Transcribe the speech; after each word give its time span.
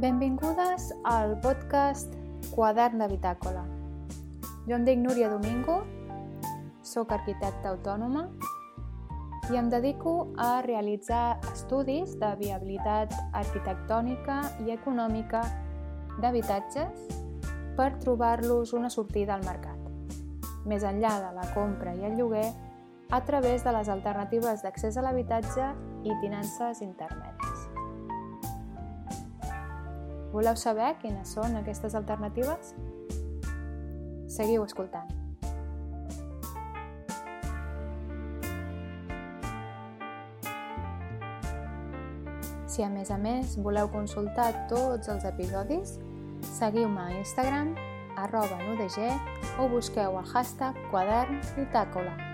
Benvingudes 0.00 0.94
al 1.04 1.34
podcast 1.44 2.14
Quadern 2.54 3.02
de 3.02 3.06
Bitàcola. 3.10 3.66
Jo 4.64 4.78
em 4.78 4.84
dic 4.86 4.96
Núria 4.96 5.26
Domingo, 5.28 5.74
sóc 6.80 7.10
arquitecta 7.12 7.74
autònoma 7.74 8.22
i 9.52 9.58
em 9.60 9.68
dedico 9.68 10.30
a 10.40 10.62
realitzar 10.64 11.36
estudis 11.50 12.14
de 12.22 12.30
viabilitat 12.40 13.12
arquitectònica 13.42 14.38
i 14.64 14.72
econòmica 14.72 15.42
d'habitatges 16.24 17.04
per 17.76 17.90
trobar-los 18.00 18.72
una 18.72 18.88
sortida 18.88 19.36
al 19.36 19.44
mercat, 19.44 19.76
més 20.64 20.80
enllà 20.80 21.12
de 21.26 21.34
la 21.36 21.44
compra 21.52 21.92
i 21.92 22.08
el 22.08 22.16
lloguer, 22.16 22.48
a 23.10 23.20
través 23.28 23.68
de 23.68 23.76
les 23.76 23.92
alternatives 23.92 24.64
d'accés 24.64 24.96
a 24.96 25.04
l'habitatge 25.04 25.74
i 26.08 26.16
tinences 26.24 26.80
intermèdies. 26.80 27.29
Voleu 30.30 30.54
saber 30.54 30.92
quines 31.02 31.32
són 31.34 31.56
aquestes 31.58 31.96
alternatives? 31.98 32.74
Seguiu 34.30 34.62
escoltant. 34.62 35.10
Si 42.70 42.86
a 42.86 42.88
més 42.88 43.10
a 43.10 43.18
més 43.18 43.58
voleu 43.58 43.90
consultar 43.90 44.52
tots 44.70 45.10
els 45.10 45.26
episodis, 45.26 45.98
seguiu-me 46.54 47.02
a 47.02 47.18
Instagram, 47.18 47.74
arroba 48.14 48.62
nudg 48.62 49.02
o 49.58 49.68
busqueu 49.74 50.20
el 50.22 50.32
hashtag 50.32 50.78
quadern 50.94 51.42
bitàcola. 51.58 52.29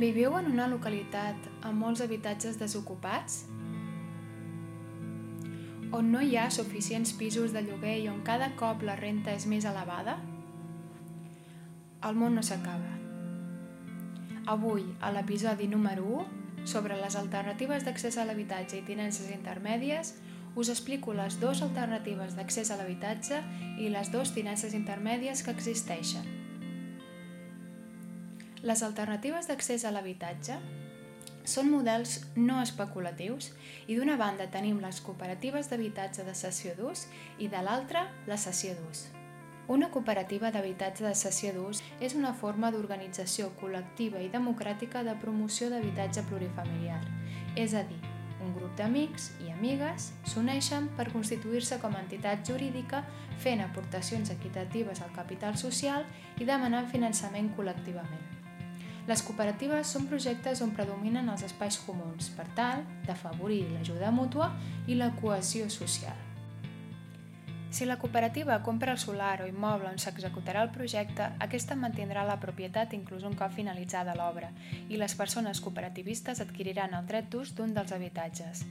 Viviu 0.00 0.32
en 0.38 0.46
una 0.48 0.64
localitat 0.64 1.46
amb 1.60 1.76
molts 1.76 2.00
habitatges 2.00 2.54
desocupats? 2.56 3.42
On 5.92 6.08
no 6.08 6.22
hi 6.24 6.38
ha 6.40 6.46
suficients 6.54 7.12
pisos 7.18 7.52
de 7.52 7.60
lloguer 7.66 7.98
i 8.00 8.08
on 8.08 8.22
cada 8.24 8.48
cop 8.56 8.80
la 8.88 8.94
renta 8.96 9.34
és 9.36 9.44
més 9.50 9.66
elevada? 9.68 10.16
El 12.08 12.16
món 12.16 12.32
no 12.38 12.46
s'acaba. 12.48 12.94
Avui, 14.48 14.88
a 15.04 15.12
l'episodi 15.12 15.68
número 15.68 16.08
1, 16.24 16.64
sobre 16.64 16.96
les 16.96 17.20
alternatives 17.20 17.84
d'accés 17.84 18.16
a 18.16 18.24
l'habitatge 18.24 18.80
i 18.80 18.86
tinences 18.88 19.28
intermèdies, 19.36 20.16
us 20.56 20.72
explico 20.72 21.12
les 21.12 21.36
dues 21.44 21.60
alternatives 21.60 22.40
d'accés 22.40 22.72
a 22.72 22.80
l'habitatge 22.80 23.44
i 23.76 23.92
les 23.92 24.08
dues 24.08 24.32
tinences 24.32 24.72
intermèdies 24.72 25.44
que 25.44 25.52
existeixen. 25.52 26.39
Les 28.62 28.82
alternatives 28.82 29.46
d'accés 29.48 29.86
a 29.88 29.90
l'habitatge 29.90 30.58
són 31.48 31.70
models 31.72 32.18
no 32.36 32.58
especulatius 32.60 33.46
i 33.88 33.94
d'una 33.96 34.18
banda 34.20 34.50
tenim 34.52 34.82
les 34.82 34.98
cooperatives 35.00 35.70
d'habitatge 35.70 36.26
de 36.26 36.34
cessió 36.36 36.74
d'ús 36.76 37.06
i 37.38 37.48
de 37.48 37.62
l'altra 37.64 38.02
la 38.28 38.36
cessió 38.36 38.74
d'ús. 38.76 39.06
Una 39.72 39.88
cooperativa 39.94 40.50
d'habitatge 40.52 41.06
de 41.06 41.14
cessió 41.16 41.54
d'ús 41.56 41.80
és 42.04 42.16
una 42.18 42.34
forma 42.34 42.68
d'organització 42.74 43.48
col·lectiva 43.62 44.20
i 44.20 44.28
democràtica 44.28 45.04
de 45.08 45.14
promoció 45.22 45.70
d'habitatge 45.72 46.26
plurifamiliar, 46.28 47.00
és 47.56 47.72
a 47.72 47.86
dir, 47.88 48.02
un 48.44 48.52
grup 48.58 48.76
d'amics 48.76 49.30
i 49.46 49.48
amigues 49.54 50.10
s'uneixen 50.34 50.90
per 50.98 51.08
constituir-se 51.14 51.80
com 51.80 51.96
a 51.96 52.04
entitat 52.04 52.44
jurídica 52.44 53.06
fent 53.40 53.64
aportacions 53.64 54.28
equitatives 54.36 55.00
al 55.00 55.16
capital 55.16 55.56
social 55.56 56.04
i 56.36 56.44
demanant 56.44 56.92
finançament 56.92 57.54
col·lectivament. 57.56 58.39
Les 59.10 59.24
cooperatives 59.26 59.90
són 59.90 60.04
projectes 60.06 60.60
on 60.62 60.70
predominen 60.70 61.26
els 61.32 61.42
espais 61.42 61.80
comuns 61.82 62.28
per 62.36 62.44
tal 62.54 62.84
d'afavorir 63.08 63.64
l'ajuda 63.72 64.12
mútua 64.14 64.52
i 64.86 64.94
la 64.94 65.08
cohesió 65.16 65.66
social. 65.66 66.14
Si 67.74 67.86
la 67.86 67.96
cooperativa 68.02 68.60
compra 68.62 68.92
el 68.94 69.00
solar 69.02 69.42
o 69.42 69.48
immoble 69.50 69.90
on 69.90 69.98
s'executarà 69.98 70.62
el 70.62 70.70
projecte, 70.74 71.26
aquesta 71.46 71.74
mantindrà 71.78 72.22
la 72.26 72.38
propietat 72.44 72.94
inclús 72.94 73.26
un 73.26 73.34
cop 73.38 73.54
finalitzada 73.54 74.14
l'obra 74.18 74.52
i 74.88 74.98
les 74.98 75.14
persones 75.18 75.62
cooperativistes 75.64 76.42
adquiriran 76.46 76.94
el 76.98 77.06
dret 77.10 77.30
d'ús 77.30 77.54
d'un 77.54 77.74
dels 77.74 77.94
habitatges. 77.96 78.62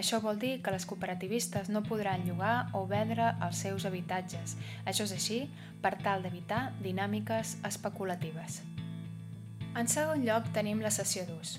Això 0.00 0.20
vol 0.24 0.40
dir 0.40 0.58
que 0.62 0.72
les 0.72 0.86
cooperativistes 0.88 1.68
no 1.68 1.84
podran 1.84 2.24
llogar 2.24 2.70
o 2.72 2.86
vendre 2.88 3.34
els 3.44 3.60
seus 3.66 3.84
habitatges. 3.84 4.56
Això 4.84 5.04
és 5.04 5.12
així 5.18 5.42
per 5.84 5.98
tal 6.00 6.24
d'evitar 6.24 6.70
dinàmiques 6.80 7.58
especulatives. 7.68 8.62
En 9.74 9.88
segon 9.90 10.20
lloc 10.22 10.44
tenim 10.54 10.78
la 10.78 10.90
cessió 10.94 11.24
d'ús. 11.26 11.56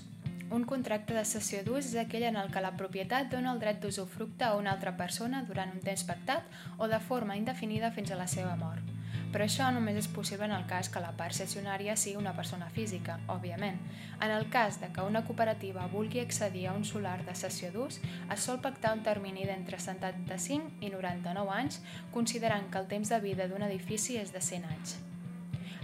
Un 0.56 0.62
contracte 0.64 1.12
de 1.12 1.24
cessió 1.28 1.58
d'ús 1.66 1.90
és 1.90 1.96
aquell 2.00 2.22
en 2.24 2.38
el 2.40 2.48
que 2.52 2.62
la 2.64 2.70
propietat 2.80 3.26
dona 3.28 3.50
el 3.52 3.58
dret 3.60 3.82
d'usufructe 3.82 4.46
a 4.46 4.54
una 4.56 4.70
altra 4.72 4.94
persona 4.96 5.42
durant 5.44 5.74
un 5.74 5.82
temps 5.84 6.04
pactat 6.08 6.46
o 6.78 6.88
de 6.88 7.00
forma 7.08 7.36
indefinida 7.36 7.90
fins 7.92 8.14
a 8.14 8.16
la 8.16 8.24
seva 8.32 8.54
mort. 8.56 8.88
Però 9.34 9.44
això 9.44 9.66
només 9.74 9.98
és 10.00 10.08
possible 10.08 10.48
en 10.48 10.54
el 10.56 10.64
cas 10.70 10.88
que 10.88 11.02
la 11.04 11.10
part 11.18 11.36
cessionària 11.36 11.96
sigui 12.00 12.16
una 12.16 12.32
persona 12.38 12.70
física, 12.72 13.18
òbviament. 13.34 13.76
En 14.24 14.32
el 14.32 14.48
cas 14.54 14.78
de 14.80 14.88
que 14.94 15.04
una 15.04 15.26
cooperativa 15.26 15.84
vulgui 15.92 16.22
accedir 16.22 16.68
a 16.70 16.76
un 16.78 16.86
solar 16.88 17.18
de 17.26 17.34
cessió 17.36 17.68
d'ús, 17.74 17.98
es 18.32 18.46
sol 18.48 18.62
pactar 18.64 18.94
un 18.96 19.04
termini 19.04 19.44
d'entre 19.44 19.76
75 19.76 20.80
i 20.80 20.88
99 20.94 21.52
anys, 21.58 21.82
considerant 22.16 22.72
que 22.72 22.80
el 22.80 22.88
temps 22.94 23.12
de 23.12 23.20
vida 23.20 23.50
d'un 23.50 23.68
edifici 23.68 24.16
és 24.22 24.32
de 24.32 24.40
100 24.40 24.72
anys. 24.72 24.96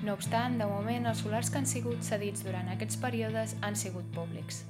No 0.03 0.17
obstant, 0.19 0.57
de 0.59 0.67
moment, 0.67 1.05
els 1.07 1.21
solars 1.23 1.49
que 1.53 1.61
han 1.61 1.69
sigut 1.71 2.01
cedits 2.03 2.43
durant 2.43 2.67
aquests 2.73 2.97
períodes 2.99 3.53
han 3.63 3.77
sigut 3.79 4.09
públics. 4.17 4.65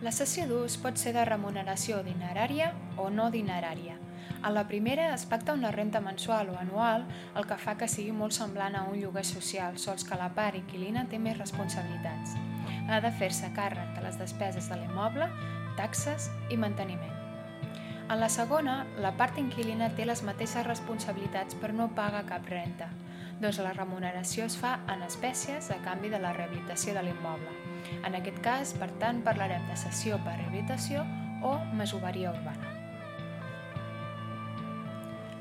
La 0.00 0.12
cessió 0.16 0.46
d'ús 0.48 0.78
pot 0.80 0.96
ser 0.96 1.12
de 1.12 1.24
remuneració 1.28 1.98
dinerària 2.06 2.70
o 2.96 3.10
no 3.12 3.28
dinerària. 3.34 3.98
En 4.32 4.54
la 4.56 4.64
primera 4.70 5.10
es 5.12 5.26
pacta 5.28 5.52
una 5.52 5.70
renta 5.76 6.00
mensual 6.00 6.48
o 6.54 6.56
anual, 6.58 7.04
el 7.36 7.46
que 7.50 7.60
fa 7.60 7.76
que 7.76 7.90
sigui 7.92 8.16
molt 8.16 8.32
semblant 8.32 8.74
a 8.74 8.86
un 8.88 8.96
lloguer 9.02 9.26
social, 9.28 9.76
sols 9.76 10.08
que 10.08 10.16
la 10.18 10.32
part 10.32 10.56
inquilina 10.56 11.04
té 11.12 11.20
més 11.20 11.36
responsabilitats. 11.38 12.32
Ha 12.88 13.04
de 13.04 13.12
fer-se 13.20 13.52
càrrec 13.52 13.92
de 13.98 14.08
les 14.08 14.18
despeses 14.18 14.72
de 14.72 14.80
l'immoble, 14.80 15.28
taxes 15.76 16.32
i 16.48 16.56
manteniment. 16.56 17.20
En 18.08 18.18
la 18.18 18.32
segona, 18.32 18.82
la 18.96 19.12
part 19.20 19.36
inquilina 19.38 19.92
té 19.92 20.08
les 20.08 20.24
mateixes 20.24 20.66
responsabilitats 20.66 21.60
però 21.60 21.76
no 21.76 21.92
paga 21.94 22.24
cap 22.32 22.48
renta 22.48 22.88
doncs 23.40 23.62
la 23.64 23.72
remuneració 23.72 24.46
es 24.46 24.58
fa 24.58 24.78
en 24.92 25.02
espècies 25.06 25.70
a 25.70 25.80
canvi 25.84 26.12
de 26.12 26.20
la 26.22 26.34
rehabilitació 26.36 26.94
de 26.94 27.06
l'immoble. 27.06 27.54
En 28.06 28.14
aquest 28.18 28.38
cas, 28.44 28.74
per 28.78 28.90
tant, 29.00 29.22
parlarem 29.24 29.66
de 29.70 29.78
cessió 29.80 30.20
per 30.26 30.36
rehabilitació 30.36 31.06
o 31.42 31.56
masoveria 31.78 32.30
urbana. 32.34 32.72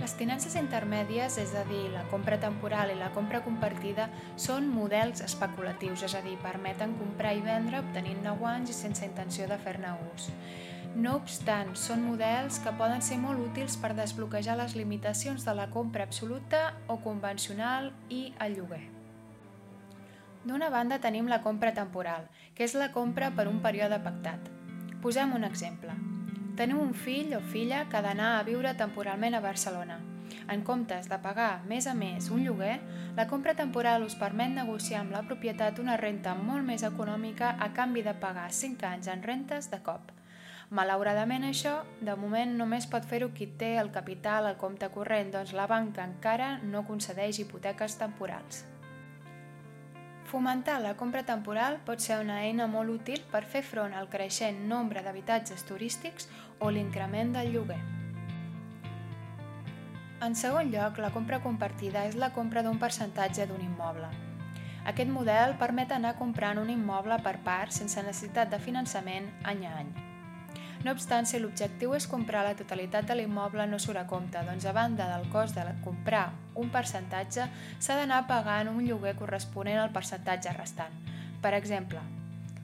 Les 0.01 0.15
tinences 0.17 0.55
intermèdies, 0.57 1.35
és 1.37 1.51
a 1.53 1.61
dir, 1.69 1.83
la 1.93 2.01
compra 2.09 2.39
temporal 2.41 2.89
i 2.89 2.97
la 2.97 3.11
compra 3.13 3.43
compartida, 3.45 4.07
són 4.33 4.65
models 4.73 5.21
especulatius, 5.21 6.07
és 6.07 6.15
a 6.17 6.23
dir, 6.25 6.39
permeten 6.41 6.95
comprar 6.97 7.35
i 7.37 7.43
vendre 7.45 7.83
obtenint 7.83 8.23
nou 8.25 8.47
anys 8.49 8.73
i 8.73 8.77
sense 8.79 9.05
intenció 9.05 9.45
de 9.51 9.59
fer-ne 9.61 9.93
ús. 10.09 10.31
No 10.91 11.13
obstant, 11.15 11.69
són 11.79 12.01
models 12.03 12.57
que 12.59 12.71
poden 12.75 12.99
ser 12.99 13.15
molt 13.21 13.39
útils 13.39 13.77
per 13.79 13.93
desbloquejar 13.95 14.57
les 14.59 14.73
limitacions 14.75 15.45
de 15.47 15.53
la 15.55 15.69
compra 15.71 16.03
absoluta 16.03 16.73
o 16.91 16.97
convencional 16.99 17.93
i 18.11 18.33
el 18.43 18.57
lloguer. 18.57 18.81
D'una 20.43 20.67
banda 20.73 20.99
tenim 20.99 21.31
la 21.31 21.39
compra 21.45 21.71
temporal, 21.71 22.27
que 22.55 22.67
és 22.67 22.75
la 22.75 22.91
compra 22.91 23.31
per 23.31 23.47
un 23.47 23.63
període 23.63 24.01
pactat. 24.03 24.51
Posem 25.01 25.31
un 25.31 25.47
exemple. 25.47 25.95
Teniu 26.59 26.83
un 26.83 26.91
fill 26.93 27.37
o 27.39 27.41
filla 27.53 27.85
que 27.87 27.95
ha 27.97 28.03
d'anar 28.03 28.35
a 28.35 28.43
viure 28.43 28.75
temporalment 28.75 29.39
a 29.39 29.43
Barcelona. 29.47 30.01
En 30.51 30.65
comptes 30.67 31.07
de 31.07 31.19
pagar 31.23 31.61
més 31.71 31.87
a 31.87 31.95
més 31.95 32.27
un 32.35 32.43
lloguer, 32.43 32.81
la 33.15 33.29
compra 33.31 33.55
temporal 33.55 34.03
us 34.03 34.19
permet 34.19 34.51
negociar 34.51 35.05
amb 35.05 35.15
la 35.15 35.23
propietat 35.23 35.79
una 35.79 35.95
renta 35.95 36.35
molt 36.35 36.67
més 36.67 36.83
econòmica 36.83 37.55
a 37.59 37.71
canvi 37.71 38.03
de 38.03 38.17
pagar 38.19 38.49
5 38.51 38.91
anys 38.95 39.07
en 39.07 39.23
rentes 39.23 39.71
de 39.71 39.79
cop– 39.87 40.11
Malauradament 40.71 41.43
això, 41.43 41.81
de 41.99 42.13
moment 42.15 42.53
només 42.55 42.85
pot 42.87 43.03
fer-ho 43.03 43.27
qui 43.35 43.49
té 43.59 43.73
el 43.75 43.89
capital 43.91 44.45
al 44.47 44.55
compte 44.55 44.87
corrent, 44.93 45.27
doncs 45.33 45.49
la 45.51 45.65
banca 45.67 46.05
encara 46.07 46.59
no 46.63 46.85
concedeix 46.87 47.41
hipoteques 47.41 47.97
temporals. 47.99 48.61
Fomentar 50.31 50.77
la 50.79 50.93
compra 50.95 51.25
temporal 51.27 51.75
pot 51.83 51.99
ser 51.99 52.21
una 52.21 52.37
eina 52.45 52.69
molt 52.71 52.93
útil 52.93 53.19
per 53.33 53.41
fer 53.43 53.65
front 53.67 53.91
al 53.91 54.07
creixent 54.13 54.61
nombre 54.69 55.03
d'habitatges 55.03 55.65
turístics 55.67 56.29
o 56.59 56.69
l'increment 56.71 57.33
del 57.35 57.51
lloguer. 57.51 57.81
En 60.23 60.37
segon 60.39 60.71
lloc, 60.71 61.01
la 61.03 61.09
compra 61.11 61.41
compartida 61.43 62.05
és 62.07 62.15
la 62.15 62.29
compra 62.31 62.63
d'un 62.63 62.79
percentatge 62.79 63.49
d'un 63.49 63.59
immoble. 63.65 64.07
Aquest 64.87 65.11
model 65.11 65.57
permet 65.59 65.91
anar 65.91 66.15
comprant 66.15 66.63
un 66.63 66.71
immoble 66.71 67.19
per 67.27 67.35
part 67.43 67.75
sense 67.75 67.99
necessitat 68.07 68.55
de 68.55 68.61
finançament 68.69 69.27
any 69.43 69.67
a 69.67 69.75
any. 69.81 69.91
No 70.81 70.95
obstant, 70.95 71.27
si 71.29 71.37
l'objectiu 71.37 71.91
és 71.93 72.07
comprar 72.09 72.41
la 72.41 72.55
totalitat 72.57 73.05
de 73.05 73.13
l'immoble 73.19 73.67
no 73.69 73.77
surt 73.77 74.01
a 74.01 74.07
compte, 74.09 74.41
doncs 74.47 74.65
a 74.65 74.73
banda 74.73 75.05
del 75.11 75.27
cost 75.29 75.53
de 75.53 75.67
comprar 75.85 76.31
un 76.57 76.71
percentatge, 76.73 77.45
s'ha 77.77 77.99
d'anar 77.99 78.23
pagant 78.25 78.71
un 78.71 78.81
lloguer 78.87 79.13
corresponent 79.19 79.77
al 79.77 79.93
percentatge 79.93 80.55
restant. 80.57 80.97
Per 81.43 81.53
exemple, 81.53 82.01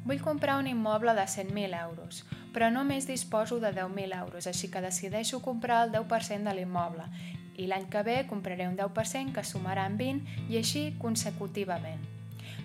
vull 0.08 0.24
comprar 0.25 0.58
un 0.58 0.72
immoble 0.74 1.14
de 1.14 1.28
100.000 1.30 1.78
euros, 1.84 2.25
però 2.58 2.72
només 2.74 3.06
disposo 3.06 3.62
de 3.62 3.69
10.000 3.75 4.18
euros, 4.18 4.50
així 4.50 4.72
que 4.74 4.81
decideixo 4.81 5.44
comprar 5.46 5.84
el 5.86 5.94
10% 5.94 6.50
de 6.50 6.58
l'immoble 6.58 7.06
i 7.58 7.69
l'any 7.69 7.86
que 7.90 8.02
ve 8.02 8.19
compraré 8.30 8.66
un 8.66 8.78
10% 8.78 9.34
que 9.34 9.46
sumarà 9.46 9.86
en 9.86 9.98
20 9.98 10.46
i 10.50 10.58
així 10.58 10.88
consecutivament. 10.98 12.17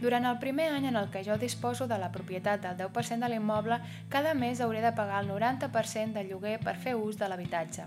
Durant 0.03 0.25
el 0.27 0.41
primer 0.43 0.65
any 0.75 0.89
en 0.89 0.97
el 0.99 1.11
que 1.15 1.21
jo 1.23 1.37
disposo 1.39 1.87
de 1.87 1.97
la 1.97 2.11
propietat 2.11 2.65
del 2.65 2.75
10% 2.77 3.23
de 3.23 3.29
l'immoble, 3.31 3.77
cada 4.11 4.33
mes 4.35 4.61
hauré 4.61 4.81
de 4.83 4.91
pagar 4.99 5.21
el 5.23 5.31
90% 5.31 6.19
de 6.19 6.25
lloguer 6.27 6.57
per 6.59 6.75
fer 6.75 6.97
ús 6.99 7.21
de 7.21 7.29
l'habitatge. 7.31 7.87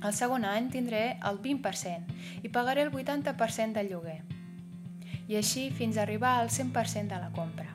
El 0.00 0.14
segon 0.16 0.46
any 0.48 0.70
tindré 0.72 1.02
el 1.28 1.42
20% 1.44 2.40
i 2.40 2.48
pagaré 2.48 2.86
el 2.88 2.92
80% 2.92 3.76
del 3.76 3.92
lloguer. 3.92 4.22
I 5.28 5.36
així 5.42 5.68
fins 5.76 5.98
a 5.98 6.06
arribar 6.08 6.38
al 6.38 6.48
100% 6.48 7.12
de 7.12 7.20
la 7.20 7.32
compra. 7.36 7.68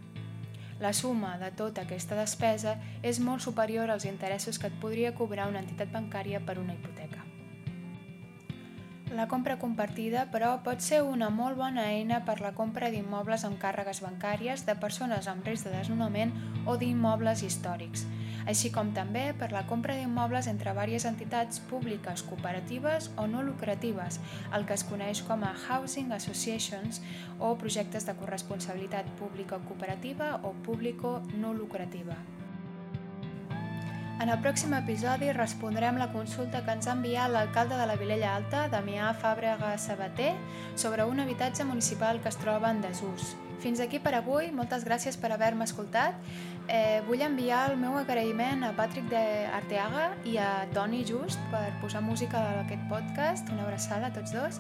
La 0.82 0.94
suma 0.94 1.38
de 1.38 1.52
tota 1.52 1.86
aquesta 1.86 2.18
despesa 2.18 2.80
és 3.04 3.22
molt 3.22 3.46
superior 3.46 3.94
als 3.94 4.10
interessos 4.10 4.58
que 4.58 4.74
et 4.74 4.82
podria 4.82 5.14
cobrar 5.14 5.52
una 5.54 5.62
entitat 5.62 5.94
bancària 5.94 6.42
per 6.42 6.58
una 6.58 6.74
hipoteca. 6.74 7.19
La 9.20 9.28
compra 9.28 9.58
compartida, 9.60 10.22
però, 10.32 10.50
pot 10.64 10.80
ser 10.80 11.02
una 11.04 11.28
molt 11.38 11.58
bona 11.60 11.90
eina 11.92 12.22
per 12.24 12.38
la 12.40 12.54
compra 12.56 12.88
d'immobles 12.94 13.44
amb 13.44 13.60
càrregues 13.60 14.00
bancàries, 14.00 14.64
de 14.64 14.78
persones 14.80 15.28
amb 15.28 15.44
risc 15.50 15.68
de 15.68 15.74
desnonament 15.74 16.32
o 16.64 16.78
d'immobles 16.80 17.44
històrics, 17.44 18.06
així 18.48 18.72
com 18.72 18.94
també 18.96 19.26
per 19.44 19.52
la 19.52 19.66
compra 19.68 20.00
d'immobles 20.00 20.48
entre 20.48 20.72
diverses 20.72 21.10
entitats 21.12 21.60
públiques, 21.68 22.24
cooperatives 22.32 23.12
o 23.20 23.28
no 23.28 23.44
lucratives, 23.44 24.24
el 24.56 24.64
que 24.64 24.80
es 24.80 24.88
coneix 24.88 25.28
com 25.28 25.44
a 25.44 25.54
Housing 25.68 26.16
Associations 26.16 27.04
o 27.40 27.58
projectes 27.60 28.08
de 28.08 28.16
corresponsabilitat 28.24 29.16
pública 29.20 29.60
cooperativa 29.68 30.38
o 30.44 30.56
público 30.64 31.18
no 31.36 31.52
lucrativa. 31.52 32.16
En 34.20 34.28
el 34.28 34.42
pròxim 34.44 34.74
episodi 34.76 35.30
respondrem 35.32 35.96
la 35.96 36.10
consulta 36.12 36.60
que 36.66 36.74
ens 36.76 36.90
ha 36.90 36.96
enviat 36.98 37.32
l'alcalde 37.32 37.78
de 37.80 37.86
la 37.88 37.96
Vilella 37.96 38.34
Alta, 38.36 38.66
Damià 38.68 39.14
Fàbrega 39.16 39.70
Sabater, 39.80 40.34
sobre 40.76 41.06
un 41.08 41.22
habitatge 41.24 41.64
municipal 41.64 42.20
que 42.20 42.28
es 42.28 42.38
troba 42.42 42.74
en 42.76 42.82
desús. 42.84 43.38
Fins 43.64 43.80
aquí 43.80 44.02
per 44.04 44.18
avui, 44.18 44.52
moltes 44.52 44.84
gràcies 44.84 45.16
per 45.16 45.32
haver-me 45.32 45.64
escoltat. 45.64 46.20
Eh, 46.68 47.00
vull 47.08 47.24
enviar 47.24 47.64
el 47.72 47.80
meu 47.80 47.96
agraïment 47.96 48.68
a 48.68 48.74
Patrick 48.76 49.08
de 49.08 49.24
Arteaga 49.56 50.10
i 50.28 50.36
a 50.38 50.68
Toni 50.76 51.06
Just 51.08 51.40
per 51.54 51.70
posar 51.80 52.04
música 52.04 52.44
a 52.44 52.62
aquest 52.66 52.84
podcast. 52.92 53.48
Una 53.56 53.64
abraçada 53.70 54.12
a 54.12 54.16
tots 54.20 54.36
dos. 54.36 54.60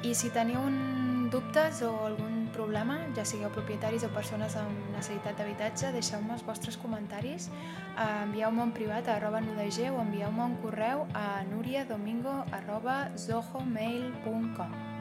I 0.00 0.14
si 0.16 0.30
teniu 0.32 0.62
un 0.64 1.28
dubtes 1.28 1.82
o 1.84 1.90
algun 2.06 2.48
problema, 2.54 2.96
ja 3.16 3.24
sigueu 3.28 3.50
propietaris 3.52 4.06
o 4.06 4.10
persones 4.14 4.56
amb 4.56 4.94
necessitat 4.94 5.36
d'habitatge, 5.36 5.90
deixeu-me 5.92 6.32
els 6.36 6.44
vostres 6.46 6.78
comentaris, 6.80 7.50
eh, 7.50 8.06
envieu-me 8.24 8.64
un 8.64 8.72
privat 8.72 9.08
a 9.08 9.18
arroba 9.18 9.42
nudeg 9.44 9.92
o 9.92 10.00
envieu-me 10.00 10.46
un 10.46 10.56
correu 10.64 11.04
a 11.12 11.42
nuriadomingo 11.50 12.44
arroba 12.50 13.10
zohomail.com 13.16 14.99